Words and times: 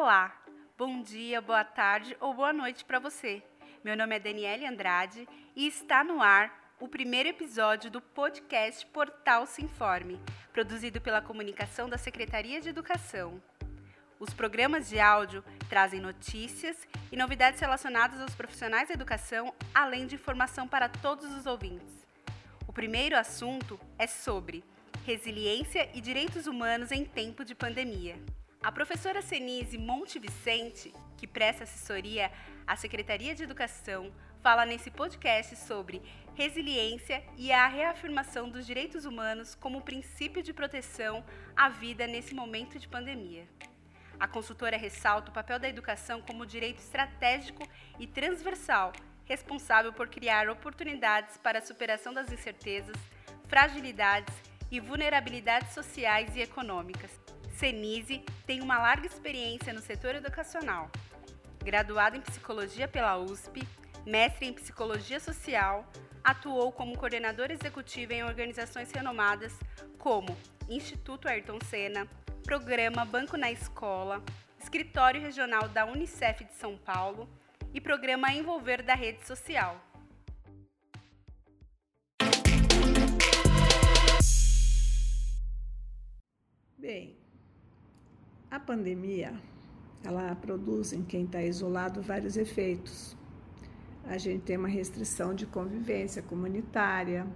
Olá, 0.00 0.32
bom 0.76 1.02
dia, 1.02 1.40
boa 1.40 1.64
tarde 1.64 2.16
ou 2.20 2.32
boa 2.32 2.52
noite 2.52 2.84
para 2.84 3.00
você. 3.00 3.42
Meu 3.82 3.96
nome 3.96 4.14
é 4.14 4.20
Daniele 4.20 4.64
Andrade 4.64 5.28
e 5.56 5.66
está 5.66 6.04
no 6.04 6.22
ar 6.22 6.72
o 6.78 6.86
primeiro 6.86 7.28
episódio 7.28 7.90
do 7.90 8.00
podcast 8.00 8.86
Portal 8.86 9.44
Se 9.44 9.60
Informe, 9.60 10.20
produzido 10.52 11.00
pela 11.00 11.20
comunicação 11.20 11.88
da 11.88 11.98
Secretaria 11.98 12.60
de 12.60 12.68
Educação. 12.68 13.42
Os 14.20 14.32
programas 14.32 14.88
de 14.88 15.00
áudio 15.00 15.42
trazem 15.68 16.00
notícias 16.00 16.86
e 17.10 17.16
novidades 17.16 17.58
relacionadas 17.58 18.20
aos 18.20 18.36
profissionais 18.36 18.86
da 18.86 18.94
educação, 18.94 19.52
além 19.74 20.06
de 20.06 20.14
informação 20.14 20.68
para 20.68 20.88
todos 20.88 21.34
os 21.34 21.44
ouvintes. 21.44 22.06
O 22.68 22.72
primeiro 22.72 23.16
assunto 23.18 23.80
é 23.98 24.06
sobre 24.06 24.62
resiliência 25.04 25.90
e 25.92 26.00
direitos 26.00 26.46
humanos 26.46 26.92
em 26.92 27.04
tempo 27.04 27.44
de 27.44 27.52
pandemia. 27.52 28.16
A 28.68 28.70
professora 28.70 29.22
Senise 29.22 29.78
Monte 29.78 30.18
Vicente, 30.18 30.92
que 31.16 31.26
presta 31.26 31.64
assessoria 31.64 32.30
à 32.66 32.76
Secretaria 32.76 33.34
de 33.34 33.42
Educação, 33.42 34.12
fala 34.42 34.66
nesse 34.66 34.90
podcast 34.90 35.56
sobre 35.56 36.02
resiliência 36.34 37.24
e 37.38 37.50
a 37.50 37.66
reafirmação 37.66 38.50
dos 38.50 38.66
direitos 38.66 39.06
humanos 39.06 39.54
como 39.54 39.80
princípio 39.80 40.42
de 40.42 40.52
proteção 40.52 41.24
à 41.56 41.70
vida 41.70 42.06
nesse 42.06 42.34
momento 42.34 42.78
de 42.78 42.86
pandemia. 42.86 43.48
A 44.20 44.28
consultora 44.28 44.76
ressalta 44.76 45.30
o 45.30 45.34
papel 45.34 45.58
da 45.58 45.66
educação 45.70 46.20
como 46.20 46.44
direito 46.44 46.80
estratégico 46.80 47.66
e 47.98 48.06
transversal, 48.06 48.92
responsável 49.24 49.94
por 49.94 50.08
criar 50.08 50.46
oportunidades 50.50 51.38
para 51.38 51.60
a 51.60 51.62
superação 51.62 52.12
das 52.12 52.30
incertezas, 52.30 52.96
fragilidades 53.46 54.34
e 54.70 54.78
vulnerabilidades 54.78 55.72
sociais 55.72 56.36
e 56.36 56.42
econômicas, 56.42 57.18
Senise 57.58 58.24
tem 58.46 58.60
uma 58.62 58.78
larga 58.78 59.08
experiência 59.08 59.72
no 59.72 59.80
setor 59.80 60.14
educacional. 60.14 60.88
Graduada 61.58 62.16
em 62.16 62.20
psicologia 62.20 62.86
pela 62.86 63.18
USP, 63.18 63.66
mestre 64.06 64.46
em 64.46 64.52
psicologia 64.52 65.18
social, 65.18 65.84
atuou 66.22 66.70
como 66.70 66.96
coordenadora 66.96 67.52
executiva 67.52 68.14
em 68.14 68.22
organizações 68.22 68.92
renomadas 68.92 69.58
como 69.98 70.38
Instituto 70.68 71.26
Ayrton 71.26 71.58
Senna, 71.64 72.06
Programa 72.44 73.04
Banco 73.04 73.36
na 73.36 73.50
Escola, 73.50 74.22
Escritório 74.60 75.20
Regional 75.20 75.68
da 75.68 75.84
Unicef 75.84 76.44
de 76.44 76.54
São 76.54 76.78
Paulo 76.78 77.28
e 77.74 77.80
Programa 77.80 78.32
Envolver 78.32 78.84
da 78.84 78.94
Rede 78.94 79.26
Social. 79.26 79.84
Bem, 86.78 87.18
a 88.50 88.58
pandemia, 88.58 89.34
ela 90.02 90.34
produz 90.34 90.92
em 90.92 91.02
quem 91.02 91.24
está 91.24 91.42
isolado 91.42 92.00
vários 92.00 92.36
efeitos. 92.36 93.16
A 94.04 94.16
gente 94.16 94.42
tem 94.42 94.56
uma 94.56 94.68
restrição 94.68 95.34
de 95.34 95.44
convivência 95.44 96.22
comunitária, 96.22 97.26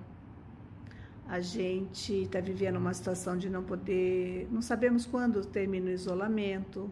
a 1.28 1.40
gente 1.40 2.22
está 2.22 2.40
vivendo 2.40 2.77
uma 2.77 2.94
situação 2.94 3.36
de 3.36 3.50
não 3.50 3.62
poder, 3.62 4.48
não 4.50 4.62
sabemos 4.62 5.05
quando 5.05 5.44
termina 5.44 5.86
o 5.86 5.90
isolamento, 5.90 6.90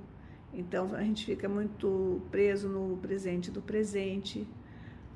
então 0.53 0.95
a 0.95 1.03
gente 1.03 1.25
fica 1.25 1.49
muito 1.49 2.21
preso 2.31 2.69
no 2.69 2.99
presente 2.99 3.51
do 3.51 3.63
presente, 3.63 4.47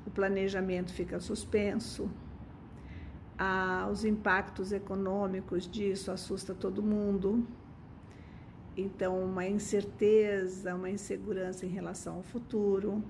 o 0.05 0.09
planejamento 0.09 0.91
fica 0.91 1.19
suspenso, 1.19 2.09
ah, 3.37 3.87
os 3.91 4.03
impactos 4.03 4.71
econômicos 4.71 5.69
disso 5.69 6.09
assusta 6.09 6.53
todo 6.53 6.81
mundo. 6.81 7.45
Então, 8.77 9.23
uma 9.23 9.47
incerteza, 9.47 10.75
uma 10.75 10.89
insegurança 10.89 11.65
em 11.65 11.69
relação 11.69 12.17
ao 12.17 12.23
futuro. 12.23 13.01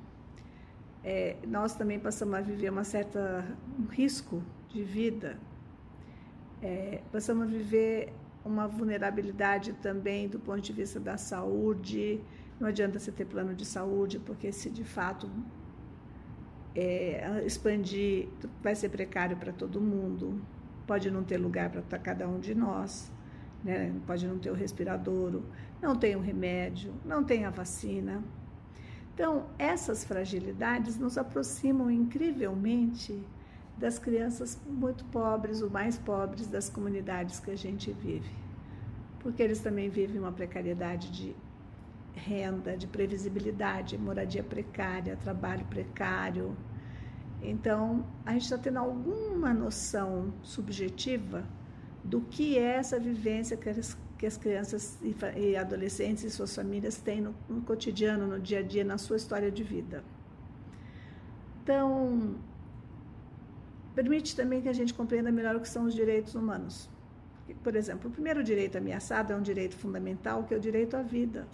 É, 1.03 1.37
nós 1.47 1.73
também 1.73 1.99
passamos 1.99 2.35
a 2.35 2.41
viver 2.41 2.69
uma 2.69 2.83
certa 2.83 3.45
um 3.79 3.85
risco 3.85 4.43
de 4.69 4.83
vida. 4.83 5.39
É, 6.61 7.01
passamos 7.11 7.43
a 7.43 7.47
viver 7.47 8.13
uma 8.43 8.67
vulnerabilidade 8.67 9.73
também 9.73 10.27
do 10.27 10.39
ponto 10.39 10.61
de 10.61 10.71
vista 10.71 10.99
da 10.99 11.17
saúde. 11.17 12.21
Não 12.59 12.67
adianta 12.67 12.99
você 12.99 13.11
ter 13.11 13.25
plano 13.25 13.55
de 13.55 13.65
saúde, 13.65 14.19
porque 14.19 14.51
se 14.51 14.69
de 14.69 14.83
fato 14.83 15.29
é, 16.75 17.43
expandir, 17.43 18.29
vai 18.61 18.75
ser 18.75 18.89
precário 18.89 19.35
para 19.35 19.51
todo 19.51 19.81
mundo. 19.81 20.39
Pode 20.85 21.09
não 21.09 21.23
ter 21.23 21.37
lugar 21.37 21.71
para 21.71 21.97
cada 21.97 22.27
um 22.27 22.39
de 22.39 22.53
nós 22.53 23.14
né? 23.65 23.91
pode 24.05 24.27
não 24.27 24.37
ter 24.37 24.51
o 24.51 24.53
respirador, 24.53 25.41
não 25.81 25.95
tem 25.95 26.15
o 26.15 26.21
remédio, 26.21 26.93
não 27.03 27.23
tem 27.23 27.45
a 27.45 27.49
vacina. 27.49 28.23
Então, 29.13 29.47
essas 29.57 30.03
fragilidades 30.03 30.97
nos 30.97 31.17
aproximam 31.17 31.89
incrivelmente 31.89 33.21
das 33.77 33.97
crianças 33.97 34.61
muito 34.67 35.03
pobres, 35.05 35.61
ou 35.61 35.69
mais 35.69 35.97
pobres 35.97 36.47
das 36.47 36.69
comunidades 36.69 37.39
que 37.39 37.49
a 37.49 37.57
gente 37.57 37.91
vive. 37.91 38.31
Porque 39.19 39.41
eles 39.41 39.59
também 39.59 39.89
vivem 39.89 40.19
uma 40.19 40.31
precariedade 40.31 41.11
de 41.11 41.35
renda, 42.13 42.77
de 42.77 42.87
previsibilidade, 42.87 43.97
moradia 43.97 44.43
precária, 44.43 45.17
trabalho 45.17 45.65
precário. 45.65 46.55
Então, 47.41 48.05
a 48.25 48.33
gente 48.33 48.43
está 48.43 48.57
tendo 48.57 48.77
alguma 48.77 49.53
noção 49.53 50.33
subjetiva 50.41 51.43
do 52.05 52.21
que 52.21 52.57
é 52.57 52.75
essa 52.75 52.99
vivência 52.99 53.57
que 53.57 53.67
as, 53.67 53.97
que 54.17 54.25
as 54.27 54.37
crianças 54.37 54.99
e, 55.01 55.15
e, 55.37 55.57
adolescentes 55.57 56.23
e 56.23 56.29
suas 56.29 56.55
famílias 56.55 56.97
têm 56.97 57.19
no, 57.19 57.35
no 57.49 57.61
cotidiano, 57.61 58.27
no 58.27 58.39
dia 58.39 58.59
a 58.59 58.61
dia, 58.61 58.83
na 58.83 58.97
sua 58.97 59.17
história 59.17 59.51
de 59.51 59.63
vida. 59.63 60.03
Então, 61.63 62.35
permite 63.95 64.35
também 64.35 64.61
que 64.61 64.69
a 64.69 64.73
gente 64.73 64.93
compreenda 64.93 65.31
melhor 65.31 65.55
o 65.55 65.59
que 65.59 65.67
são 65.67 65.85
os 65.85 65.95
direitos 65.95 66.35
humanos. 66.35 66.87
Por 67.63 67.75
exemplo, 67.75 68.09
o 68.09 68.13
primeiro 68.13 68.43
direito 68.43 68.77
ameaçado 68.77 69.33
é 69.33 69.35
um 69.35 69.41
direito 69.41 69.75
fundamental, 69.75 70.43
que 70.43 70.53
é 70.53 70.57
o 70.57 70.59
direito 70.59 70.95
à 70.95 71.01
vida. 71.01 71.47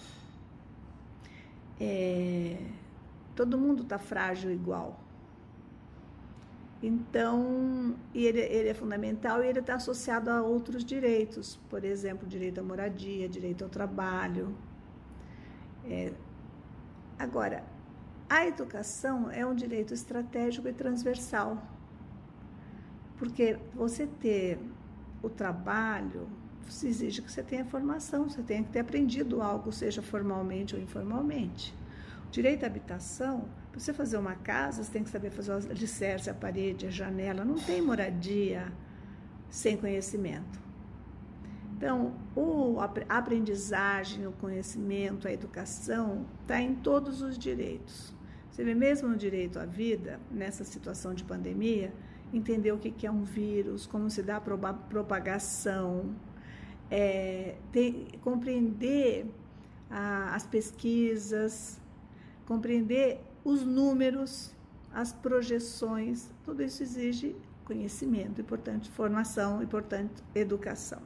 É, 1.80 2.58
todo 3.36 3.58
mundo 3.58 3.84
está 3.84 3.98
frágil 3.98 4.52
igual. 4.52 5.01
Então, 6.82 7.96
ele, 8.14 8.40
ele 8.40 8.70
é 8.70 8.74
fundamental 8.74 9.44
e 9.44 9.48
ele 9.48 9.60
está 9.60 9.76
associado 9.76 10.32
a 10.32 10.42
outros 10.42 10.84
direitos, 10.84 11.60
por 11.70 11.84
exemplo, 11.84 12.28
direito 12.28 12.60
à 12.60 12.64
moradia, 12.64 13.30
direito 13.30 13.64
ao 13.64 13.70
trabalho. 13.70 14.56
É, 15.86 16.12
agora, 17.20 17.64
a 18.28 18.48
educação 18.48 19.30
é 19.30 19.46
um 19.46 19.54
direito 19.54 19.94
estratégico 19.94 20.68
e 20.68 20.74
transversal, 20.74 21.62
porque 23.18 23.60
você 23.76 24.08
ter 24.08 24.60
o 25.22 25.30
trabalho 25.30 26.28
exige 26.84 27.22
que 27.22 27.32
você 27.32 27.44
tenha 27.44 27.66
formação, 27.66 28.30
você 28.30 28.42
tenha 28.42 28.64
que 28.64 28.72
ter 28.72 28.80
aprendido 28.80 29.42
algo, 29.42 29.72
seja 29.72 30.02
formalmente 30.02 30.76
ou 30.76 30.82
informalmente. 30.82 31.76
O 32.32 32.34
direito 32.34 32.64
à 32.64 32.68
habitação 32.68 33.50
para 33.70 33.78
você 33.78 33.92
fazer 33.92 34.16
uma 34.16 34.36
casa, 34.36 34.82
você 34.82 34.90
tem 34.90 35.04
que 35.04 35.10
saber 35.10 35.32
fazer 35.32 35.52
o 35.52 35.56
alicerce, 35.70 36.30
a 36.30 36.34
parede, 36.34 36.88
a 36.88 36.90
janela. 36.90 37.44
Não 37.44 37.56
tem 37.56 37.82
moradia 37.82 38.72
sem 39.50 39.76
conhecimento. 39.76 40.58
Então, 41.76 42.14
o, 42.34 42.80
a 42.80 43.18
aprendizagem, 43.18 44.26
o 44.28 44.32
conhecimento, 44.32 45.28
a 45.28 45.34
educação 45.34 46.26
está 46.42 46.62
em 46.62 46.74
todos 46.74 47.22
os 47.22 47.38
direitos. 47.38 48.16
Você 48.50 48.64
vê 48.64 48.74
mesmo 48.74 49.10
no 49.10 49.18
direito 49.18 49.60
à 49.60 49.66
vida, 49.66 50.18
nessa 50.32 50.64
situação 50.64 51.14
de 51.14 51.26
pandemia, 51.26 51.94
entender 52.34 52.72
o 52.72 52.78
que 52.78 53.06
é 53.06 53.12
um 53.12 53.24
vírus, 53.24 53.86
como 53.86 54.10
se 54.10 54.24
dá 54.24 54.38
a 54.38 54.42
propagação, 54.42 56.16
é, 56.90 57.58
ter, 57.74 58.08
compreender 58.22 59.26
a, 59.90 60.34
as 60.34 60.46
pesquisas, 60.46 61.81
compreender 62.52 63.22
os 63.46 63.64
números, 63.64 64.54
as 64.94 65.14
projeções, 65.14 66.30
tudo 66.44 66.62
isso 66.62 66.84
exige 66.84 67.34
conhecimento 67.64 68.42
e, 68.42 68.44
portanto, 68.44 68.92
formação 68.92 69.64
e, 69.64 69.66
portanto, 69.66 70.22
educação. 70.36 71.02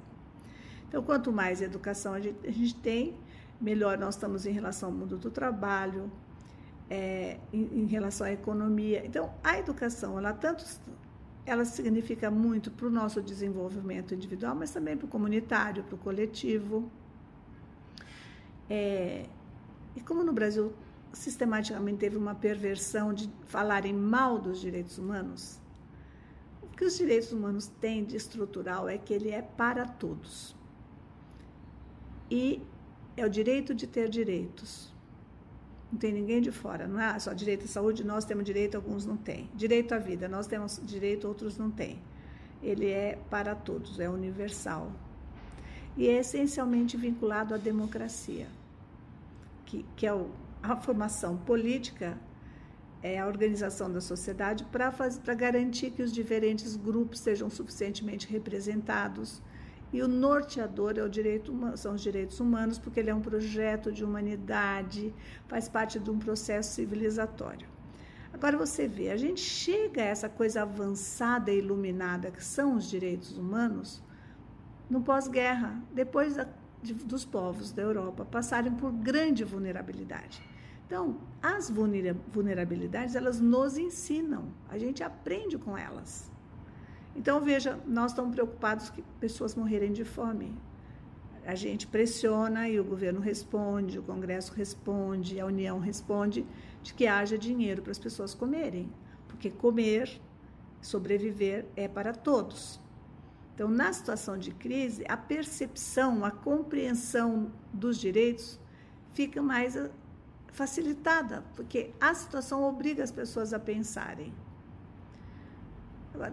Então, 0.88 1.04
quanto 1.04 1.32
mais 1.32 1.62
educação 1.62 2.16
a 2.16 2.20
gente, 2.20 2.48
a 2.48 2.52
gente 2.52 2.76
tem, 2.78 3.16
melhor 3.62 3.96
nós 3.96 4.16
estamos 4.16 4.48
em 4.48 4.52
relação 4.52 4.90
ao 4.90 4.96
mundo 4.96 5.18
do 5.20 5.30
trabalho, 5.30 6.12
é, 6.90 7.38
em, 7.54 7.82
em, 7.82 7.86
relação 7.86 8.26
à 8.26 8.32
economia. 8.32 9.06
Então, 9.06 9.32
a 9.44 9.60
educação, 9.60 10.18
ela 10.18 10.34
tanto 10.34 10.66
ela 11.46 11.64
significa 11.64 12.32
muito 12.32 12.72
para 12.72 12.88
o 12.88 12.90
nosso 12.90 13.22
desenvolvimento 13.22 14.16
individual, 14.16 14.56
mas 14.56 14.72
também 14.72 14.98
para 14.98 15.06
o 15.06 15.08
comunitário, 15.08 15.84
para 15.84 15.94
o 15.94 15.98
coletivo. 16.00 16.90
É, 18.68 19.28
e 19.96 20.02
como 20.02 20.24
no 20.24 20.34
Brasil 20.34 20.74
sistematicamente 21.16 21.98
teve 21.98 22.18
uma 22.18 22.36
perversão 22.36 23.14
de 23.14 23.30
falarem 23.46 23.94
mal 23.94 24.38
dos 24.38 24.60
direitos 24.60 24.98
humanos? 24.98 25.60
O 26.62 26.68
que 26.68 26.84
os 26.84 26.98
direitos 26.98 27.32
humanos 27.32 27.68
têm 27.80 28.04
de 28.04 28.16
estrutural 28.16 28.90
é 28.90 28.98
que 28.98 29.14
ele 29.14 29.30
é 29.32 29.42
para 29.42 29.88
todos. 29.88 30.56
E 32.30 32.62
é 33.16 33.26
o 33.26 33.30
direito 33.30 33.74
de 33.74 33.88
ter 33.88 34.10
direitos. 34.10 34.94
Não 35.92 35.98
tem 35.98 36.12
ninguém 36.12 36.42
de 36.42 36.52
fora, 36.52 36.88
não 36.88 37.00
é 37.00 37.18
só 37.20 37.32
direito 37.32 37.64
à 37.64 37.68
saúde, 37.68 38.04
nós 38.04 38.26
temos 38.26 38.44
direito, 38.44 38.76
alguns 38.76 39.06
não 39.06 39.16
têm. 39.16 39.50
Direito 39.56 39.94
à 39.94 39.98
vida, 39.98 40.28
nós 40.28 40.48
temos 40.48 40.82
direito, 40.84 41.28
outros 41.28 41.58
não 41.58 41.72
têm. 41.72 42.00
Ele 42.62 42.90
é 42.90 43.18
para 43.30 43.56
todos, 43.56 44.00
é 44.00 44.10
universal. 44.10 44.92
E 45.96 46.10
é 46.10 46.20
essencialmente 46.20 46.98
vinculado 46.98 47.54
à 47.54 47.58
democracia, 47.58 48.48
que, 49.66 49.86
que 49.96 50.06
é 50.06 50.14
o, 50.14 50.30
a 50.74 50.82
formação 50.82 51.38
política, 51.38 52.18
é 53.02 53.20
a 53.20 53.28
organização 53.28 53.92
da 53.92 54.02
sociedade 54.02 54.66
para 54.66 55.36
garantir 55.36 55.92
que 55.92 56.02
os 56.02 56.12
diferentes 56.12 56.76
grupos 56.76 57.20
sejam 57.20 57.50
suficientemente 57.50 58.28
representados 58.28 59.42
e 59.94 60.02
o 60.02 60.08
norteador 60.08 60.96
é 60.98 61.04
o 61.04 61.10
direito, 61.10 61.54
são 61.78 61.94
os 61.94 62.02
direitos 62.02 62.40
humanos, 62.40 62.78
porque 62.78 63.00
ele 63.00 63.10
é 63.10 63.16
um 63.16 63.22
projeto 63.22 63.92
de 63.92 64.04
humanidade, 64.04 65.14
faz 65.48 65.70
parte 65.70 66.00
de 66.00 66.10
um 66.10 66.20
processo 66.20 66.74
civilizatório. 66.74 67.68
Agora 68.34 68.58
você 68.58 68.88
vê, 68.88 69.12
a 69.12 69.18
gente 69.18 69.40
chega 69.40 70.02
a 70.02 70.06
essa 70.06 70.28
coisa 70.28 70.64
avançada 70.64 71.52
e 71.52 71.60
iluminada 71.60 72.32
que 72.32 72.44
são 72.44 72.76
os 72.76 72.90
direitos 72.90 73.38
humanos 73.38 74.04
no 74.90 75.02
pós-guerra, 75.02 75.82
depois 75.94 76.36
da, 76.36 76.48
de, 76.84 76.94
dos 76.94 77.24
povos 77.24 77.72
da 77.72 77.82
Europa 77.82 78.26
passarem 78.26 78.74
por 78.74 78.92
grande 78.92 79.44
vulnerabilidade. 79.44 80.42
Então, 80.86 81.18
as 81.42 81.70
vulnerabilidades, 81.70 83.16
elas 83.16 83.40
nos 83.40 83.78
ensinam, 83.78 84.50
a 84.70 84.78
gente 84.78 85.04
aprende 85.04 85.58
com 85.58 85.76
elas. 85.76 86.32
Então, 87.16 87.42
veja, 87.42 87.80
nós 87.88 88.12
estamos 88.12 88.34
preocupados 88.36 88.90
que 88.90 89.02
pessoas 89.20 89.56
morrerem 89.56 89.92
de 89.92 90.04
fome. 90.04 90.56
A 91.46 91.56
gente 91.56 91.88
pressiona 91.88 92.70
e 92.70 92.80
o 92.80 92.84
governo 92.84 93.20
responde, 93.20 93.98
o 93.98 94.04
Congresso 94.04 94.54
responde, 94.54 95.40
a 95.40 95.46
União 95.46 95.80
responde 95.80 96.46
de 96.84 96.94
que 96.94 97.08
haja 97.08 97.38
dinheiro 97.38 97.82
para 97.82 97.92
as 97.92 98.00
pessoas 98.00 98.34
comerem, 98.34 98.92
porque 99.28 99.50
comer, 99.50 100.22
sobreviver 100.82 101.66
é 101.76 101.88
para 101.88 102.14
todos. 102.14 102.80
Então, 103.54 103.70
na 103.70 103.92
situação 103.94 104.38
de 104.38 104.52
crise, 104.52 105.06
a 105.08 105.16
percepção, 105.16 106.26
a 106.26 106.32
compreensão 106.32 107.52
dos 107.72 107.98
direitos 107.98 108.60
fica 109.14 109.42
mais 109.42 109.78
facilitada, 110.56 111.44
porque 111.56 111.92
a 112.00 112.14
situação 112.14 112.64
obriga 112.64 113.04
as 113.04 113.12
pessoas 113.12 113.54
a 113.54 113.60
pensarem. 113.60 114.34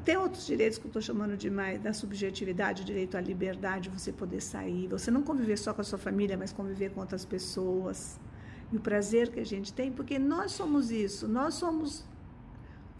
Tem 0.04 0.16
outros 0.16 0.46
direitos 0.46 0.78
que 0.78 0.84
eu 0.84 0.90
estou 0.90 1.02
chamando 1.02 1.36
de 1.36 1.50
mais 1.50 1.80
da 1.80 1.92
subjetividade, 1.92 2.82
o 2.82 2.84
direito 2.84 3.16
à 3.16 3.20
liberdade, 3.20 3.90
você 3.90 4.12
poder 4.12 4.40
sair, 4.40 4.86
você 4.86 5.10
não 5.10 5.22
conviver 5.22 5.58
só 5.58 5.74
com 5.74 5.80
a 5.80 5.84
sua 5.84 5.98
família, 5.98 6.36
mas 6.36 6.52
conviver 6.52 6.90
com 6.92 7.00
outras 7.00 7.24
pessoas. 7.24 8.20
E 8.70 8.76
o 8.76 8.80
prazer 8.80 9.30
que 9.32 9.40
a 9.40 9.44
gente 9.44 9.72
tem, 9.72 9.90
porque 9.90 10.20
nós 10.20 10.52
somos 10.52 10.92
isso, 10.92 11.26
nós 11.26 11.54
somos 11.54 12.04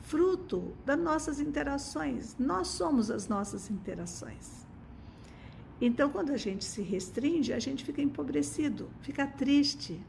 fruto 0.00 0.75
das 0.84 0.98
nossas 0.98 1.38
interações, 1.38 2.34
nós 2.36 2.66
somos 2.66 3.12
as 3.12 3.28
nossas 3.28 3.70
interações. 3.70 4.66
Então, 5.80 6.10
quando 6.10 6.30
a 6.30 6.36
gente 6.36 6.64
se 6.64 6.82
restringe, 6.82 7.52
a 7.52 7.60
gente 7.60 7.84
fica 7.84 8.02
empobrecido, 8.02 8.90
fica 9.00 9.25
triste. 9.25 10.04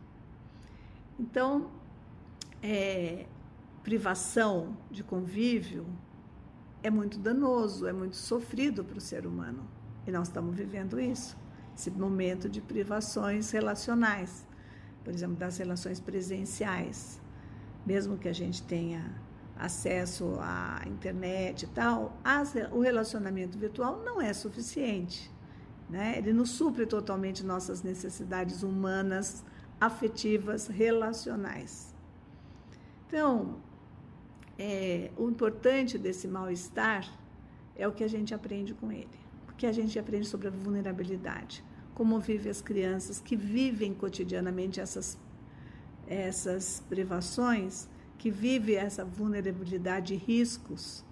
Então, 1.20 1.70
é, 2.62 3.26
privação 3.84 4.78
de 4.90 5.04
convívio, 5.04 5.86
é 6.82 6.90
muito 6.90 7.18
danoso, 7.18 7.88
é 7.88 7.94
muito 7.94 8.16
sofrido 8.16 8.84
para 8.84 8.98
o 8.98 9.02
ser 9.02 9.26
humano. 9.26 9.68
E 10.06 10.12
nós 10.12 10.28
estamos 10.28 10.56
vivendo 10.56 11.00
isso, 11.00 11.38
esse 11.76 11.90
momento 11.92 12.50
de 12.50 12.62
privações 12.62 13.52
relacionais, 13.52 14.46
por 15.04 15.14
exemplo, 15.14 15.36
das 15.36 15.58
relações 15.58 16.00
presenciais. 16.00 17.22
Mesmo 17.86 18.18
que 18.18 18.28
a 18.28 18.34
gente 18.34 18.64
tenha 18.64 19.22
acesso 19.58 20.38
à 20.40 20.82
internet 20.86 21.64
e 21.64 21.68
tal, 21.68 22.18
o 22.72 22.80
relacionamento 22.82 23.58
virtual 23.58 24.02
não 24.04 24.22
é 24.22 24.34
suficiente. 24.34 25.32
Né? 25.90 26.18
Ele 26.18 26.34
não 26.34 26.46
supre 26.46 26.86
totalmente 26.86 27.46
nossas 27.46 27.84
necessidades 27.84 28.64
humanas, 28.64 29.44
afetivas, 29.86 30.68
relacionais. 30.68 31.94
Então, 33.08 33.58
é, 34.58 35.12
o 35.18 35.30
importante 35.30 35.98
desse 35.98 36.28
mal-estar 36.28 37.06
é 37.76 37.88
o 37.88 37.92
que 37.92 38.04
a 38.04 38.08
gente 38.08 38.34
aprende 38.34 38.74
com 38.74 38.92
ele. 38.92 39.20
O 39.50 39.54
que 39.54 39.66
a 39.66 39.72
gente 39.72 40.00
aprende 40.00 40.28
sobre 40.28 40.48
a 40.48 40.52
vulnerabilidade. 40.52 41.64
Como 41.94 42.20
vivem 42.20 42.50
as 42.50 42.62
crianças 42.62 43.20
que 43.20 43.36
vivem 43.36 43.94
cotidianamente 43.94 44.80
essas, 44.80 45.18
essas 46.08 46.82
privações, 46.88 47.90
que 48.18 48.32
vivem 48.32 48.78
essa 48.78 49.04
vulnerabilidade 49.04 50.14
e 50.14 50.18
riscos 50.18 51.04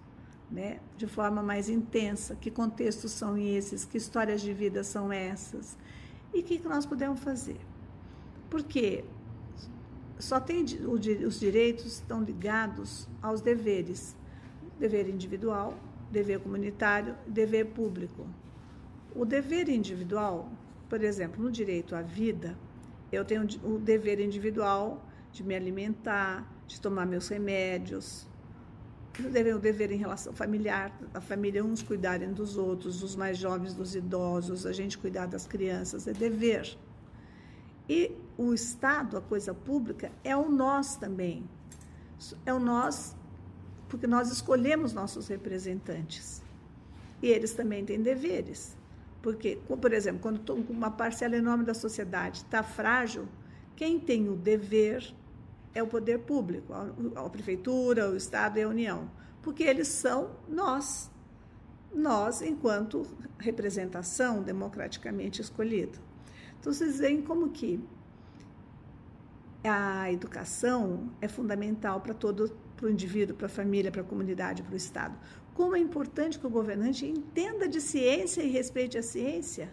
né, 0.49 0.79
de 0.95 1.07
forma 1.07 1.43
mais 1.43 1.67
intensa. 1.67 2.35
Que 2.35 2.49
contextos 2.49 3.11
são 3.11 3.37
esses? 3.37 3.83
Que 3.83 3.97
histórias 3.97 4.41
de 4.41 4.53
vida 4.53 4.81
são 4.83 5.11
essas? 5.11 5.77
E 6.33 6.39
o 6.39 6.43
que 6.43 6.59
nós 6.67 6.85
podemos 6.85 7.19
fazer? 7.19 7.59
Porque 8.51 9.05
só 10.19 10.39
tem 10.39 10.63
os 10.63 11.39
direitos 11.39 11.85
estão 11.85 12.21
ligados 12.21 13.07
aos 13.21 13.39
deveres, 13.41 14.15
dever 14.77 15.07
individual, 15.09 15.73
dever 16.11 16.39
comunitário, 16.41 17.15
dever 17.25 17.67
público. 17.67 18.27
O 19.15 19.23
dever 19.25 19.69
individual, 19.69 20.51
por 20.89 21.01
exemplo, 21.01 21.41
no 21.41 21.49
direito 21.49 21.95
à 21.95 22.01
vida, 22.01 22.57
eu 23.09 23.23
tenho 23.23 23.47
o 23.63 23.79
dever 23.79 24.19
individual 24.19 25.01
de 25.31 25.43
me 25.43 25.55
alimentar, 25.55 26.45
de 26.67 26.79
tomar 26.79 27.05
meus 27.05 27.29
remédios, 27.29 28.27
o 29.19 29.59
dever 29.59 29.91
em 29.91 29.97
relação 29.97 30.33
familiar, 30.33 30.91
a 31.13 31.21
família 31.21 31.63
uns 31.63 31.81
cuidarem 31.81 32.33
dos 32.33 32.57
outros, 32.57 33.01
os 33.01 33.15
mais 33.15 33.37
jovens 33.37 33.73
dos 33.73 33.95
idosos, 33.95 34.65
a 34.65 34.73
gente 34.73 34.97
cuidar 34.97 35.25
das 35.25 35.47
crianças, 35.47 36.05
é 36.05 36.13
dever. 36.13 36.77
E 37.89 38.15
o 38.47 38.53
Estado, 38.53 39.17
a 39.17 39.21
coisa 39.21 39.53
pública, 39.53 40.11
é 40.23 40.35
o 40.35 40.49
nós 40.49 40.95
também. 40.95 41.47
É 42.45 42.53
o 42.53 42.59
nós, 42.59 43.15
porque 43.87 44.07
nós 44.07 44.31
escolhemos 44.31 44.93
nossos 44.93 45.27
representantes. 45.27 46.41
E 47.21 47.27
eles 47.27 47.53
também 47.53 47.85
têm 47.85 48.01
deveres. 48.01 48.75
Porque, 49.21 49.59
por 49.67 49.93
exemplo, 49.93 50.19
quando 50.21 50.53
uma 50.69 50.89
parcela 50.89 51.35
enorme 51.35 51.63
da 51.63 51.73
sociedade 51.73 52.37
está 52.37 52.63
frágil, 52.63 53.27
quem 53.75 53.99
tem 53.99 54.27
o 54.27 54.35
dever 54.35 55.13
é 55.73 55.81
o 55.81 55.87
poder 55.87 56.19
público, 56.19 56.73
a, 56.73 57.29
prefeitura, 57.29 58.09
o 58.09 58.15
Estado 58.15 58.57
e 58.57 58.63
a 58.63 58.67
União. 58.67 59.09
Porque 59.41 59.63
eles 59.63 59.87
são 59.87 60.31
nós. 60.49 61.09
Nós, 61.93 62.41
enquanto 62.41 63.05
representação 63.37 64.41
democraticamente 64.41 65.41
escolhida. 65.41 65.99
Então, 66.59 66.73
vocês 66.73 66.99
veem 66.99 67.21
como 67.21 67.49
que 67.49 67.79
a 69.63 70.11
educação 70.11 71.11
é 71.21 71.27
fundamental 71.27 72.01
para 72.01 72.13
todo 72.13 72.51
para 72.81 72.87
o 72.87 72.89
indivíduo, 72.89 73.35
para 73.35 73.45
a 73.45 73.49
família, 73.49 73.91
para 73.91 74.01
a 74.01 74.03
comunidade, 74.03 74.63
para 74.63 74.73
o 74.73 74.77
Estado. 74.77 75.15
Como 75.53 75.75
é 75.75 75.79
importante 75.79 76.39
que 76.39 76.47
o 76.47 76.49
governante 76.49 77.05
entenda 77.05 77.67
de 77.67 77.79
ciência 77.79 78.41
e 78.41 78.49
respeite 78.49 78.97
a 78.97 79.03
ciência, 79.03 79.69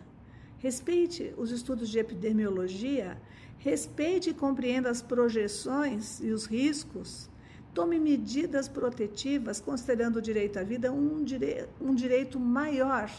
respeite 0.59 1.33
os 1.39 1.51
estudos 1.51 1.89
de 1.89 1.99
epidemiologia, 1.99 3.17
respeite 3.57 4.31
e 4.31 4.35
compreenda 4.35 4.91
as 4.91 5.01
projeções 5.01 6.21
e 6.21 6.31
os 6.31 6.45
riscos, 6.45 7.31
tome 7.73 7.99
medidas 7.99 8.69
protetivas, 8.69 9.59
considerando 9.59 10.17
o 10.17 10.23
direito 10.23 10.59
à 10.59 10.63
vida 10.63 10.93
um, 10.93 11.25
dire 11.25 11.67
um 11.81 11.95
direito 11.95 12.39
maior, 12.39 13.11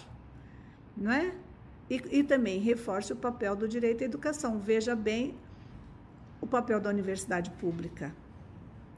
não 0.96 1.12
é? 1.12 1.34
E, 1.90 2.20
e 2.20 2.24
também 2.24 2.60
reforce 2.60 3.12
o 3.12 3.16
papel 3.16 3.56
do 3.56 3.68
direito 3.68 4.04
à 4.04 4.06
educação. 4.06 4.60
Veja 4.60 4.96
bem 4.96 5.34
o 6.42 6.48
papel 6.48 6.80
da 6.80 6.90
universidade 6.90 7.50
pública, 7.52 8.16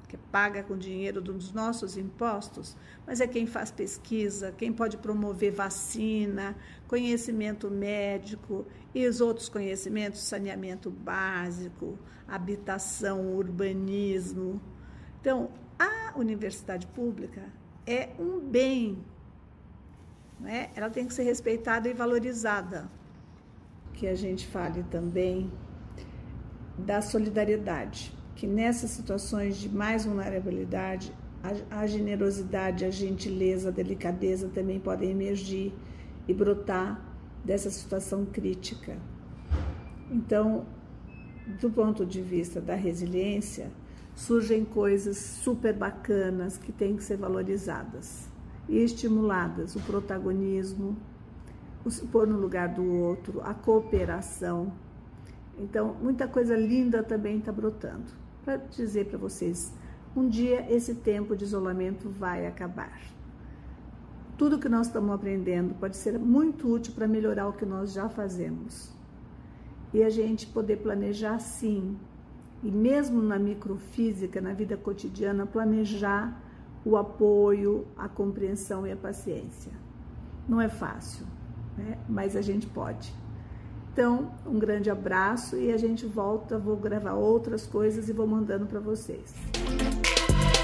que 0.07 0.17
paga 0.17 0.61
com 0.61 0.77
dinheiro 0.77 1.21
dos 1.21 1.53
nossos 1.53 1.97
impostos, 1.97 2.75
mas 3.07 3.21
é 3.21 3.27
quem 3.27 3.47
faz 3.47 3.71
pesquisa, 3.71 4.53
quem 4.57 4.73
pode 4.73 4.97
promover 4.97 5.51
vacina, 5.51 6.55
conhecimento 6.87 7.69
médico 7.69 8.65
e 8.93 9.07
os 9.07 9.21
outros 9.21 9.47
conhecimentos, 9.47 10.21
saneamento 10.21 10.89
básico, 10.89 11.97
habitação, 12.27 13.33
urbanismo. 13.35 14.61
Então, 15.21 15.49
a 15.79 16.17
universidade 16.17 16.85
pública 16.87 17.43
é 17.87 18.09
um 18.19 18.39
bem 18.39 19.01
né? 20.41 20.71
ela 20.75 20.89
tem 20.89 21.05
que 21.05 21.13
ser 21.13 21.23
respeitada 21.23 21.87
e 21.87 21.93
valorizada. 21.93 22.89
Que 23.93 24.07
a 24.07 24.15
gente 24.15 24.47
fale 24.47 24.83
também 24.83 25.51
da 26.81 27.01
solidariedade, 27.01 28.13
que 28.35 28.47
nessas 28.47 28.91
situações 28.91 29.57
de 29.57 29.69
mais 29.69 30.05
vulnerabilidade, 30.05 31.13
a, 31.43 31.81
a 31.81 31.87
generosidade, 31.87 32.85
a 32.85 32.89
gentileza, 32.89 33.69
a 33.69 33.71
delicadeza 33.71 34.49
também 34.53 34.79
podem 34.79 35.11
emergir 35.11 35.73
e 36.27 36.33
brotar 36.33 36.99
dessa 37.43 37.69
situação 37.69 38.25
crítica. 38.25 38.97
Então, 40.09 40.65
do 41.59 41.69
ponto 41.69 42.05
de 42.05 42.21
vista 42.21 42.61
da 42.61 42.75
resiliência, 42.75 43.71
surgem 44.15 44.63
coisas 44.63 45.17
super 45.17 45.73
bacanas 45.73 46.57
que 46.57 46.71
têm 46.71 46.95
que 46.95 47.03
ser 47.03 47.17
valorizadas 47.17 48.29
e 48.67 48.77
estimuladas: 48.77 49.75
o 49.75 49.79
protagonismo, 49.81 50.97
o 51.83 52.07
pôr 52.07 52.27
no 52.27 52.37
lugar 52.37 52.69
do 52.69 52.85
outro, 52.85 53.41
a 53.41 53.53
cooperação. 53.53 54.71
Então, 55.61 55.95
muita 56.01 56.27
coisa 56.27 56.57
linda 56.57 57.03
também 57.03 57.37
está 57.37 57.51
brotando. 57.51 58.11
Para 58.43 58.57
dizer 58.57 59.05
para 59.05 59.19
vocês, 59.19 59.71
um 60.15 60.27
dia 60.27 60.65
esse 60.73 60.95
tempo 60.95 61.35
de 61.35 61.43
isolamento 61.43 62.09
vai 62.09 62.47
acabar. 62.47 62.99
Tudo 64.37 64.57
que 64.57 64.67
nós 64.67 64.87
estamos 64.87 65.11
aprendendo 65.11 65.75
pode 65.75 65.97
ser 65.97 66.17
muito 66.17 66.67
útil 66.67 66.93
para 66.95 67.07
melhorar 67.07 67.47
o 67.47 67.53
que 67.53 67.63
nós 67.63 67.93
já 67.93 68.09
fazemos. 68.09 68.91
E 69.93 70.03
a 70.03 70.09
gente 70.09 70.47
poder 70.47 70.77
planejar 70.77 71.37
sim, 71.37 71.95
e 72.63 72.71
mesmo 72.71 73.21
na 73.21 73.37
microfísica, 73.37 74.41
na 74.41 74.53
vida 74.53 74.75
cotidiana, 74.75 75.45
planejar 75.45 76.41
o 76.83 76.97
apoio, 76.97 77.85
a 77.95 78.09
compreensão 78.09 78.87
e 78.87 78.91
a 78.91 78.97
paciência. 78.97 79.71
Não 80.49 80.59
é 80.59 80.69
fácil, 80.69 81.27
né? 81.77 81.99
mas 82.09 82.35
a 82.35 82.41
gente 82.41 82.65
pode. 82.65 83.20
Então, 83.91 84.31
um 84.45 84.57
grande 84.57 84.89
abraço 84.89 85.57
e 85.57 85.71
a 85.71 85.77
gente 85.77 86.05
volta. 86.05 86.57
Vou 86.57 86.77
gravar 86.77 87.13
outras 87.13 87.67
coisas 87.67 88.07
e 88.07 88.13
vou 88.13 88.25
mandando 88.25 88.65
para 88.65 88.79
vocês. 88.79 89.33